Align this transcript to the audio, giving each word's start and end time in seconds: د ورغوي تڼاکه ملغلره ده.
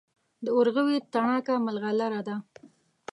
د 0.43 0.47
ورغوي 0.57 0.97
تڼاکه 1.13 1.53
ملغلره 1.65 2.21
ده. 2.27 2.35